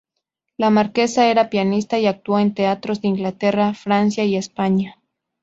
La 0.57 0.71
Marquesa 0.71 1.27
era 1.27 1.51
pianista 1.51 1.99
y 1.99 2.07
actuó 2.07 2.39
en 2.39 2.55
teatros 2.55 3.01
de 3.03 3.09
Inglaterra, 3.09 3.75
Francia 3.75 4.23
y 4.25 4.35
España. 4.35 4.95